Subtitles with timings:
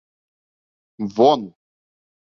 [1.15, 1.41] Вон!